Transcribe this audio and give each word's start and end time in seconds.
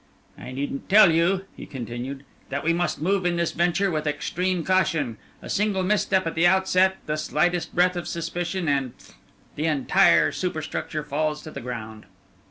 "I 0.35 0.51
needn't 0.51 0.89
tell 0.89 1.11
you," 1.11 1.45
he 1.55 1.67
continued, 1.67 2.25
"that 2.49 2.63
we 2.63 2.73
must 2.73 3.03
move 3.03 3.23
in 3.23 3.35
this 3.35 3.51
venture 3.51 3.91
with 3.91 4.07
extreme 4.07 4.63
caution. 4.63 5.17
A 5.43 5.47
single 5.47 5.83
misstep 5.83 6.25
at 6.25 6.33
the 6.33 6.47
outset, 6.47 6.97
the 7.05 7.17
slightest 7.17 7.75
breath 7.75 7.95
of 7.95 8.07
suspicion, 8.07 8.67
and 8.67 8.97
pff! 8.97 9.13
the 9.55 9.67
entire 9.67 10.31
superstructure 10.31 11.03
falls 11.03 11.43
to 11.43 11.51
the 11.51 11.61
ground." 11.61 12.07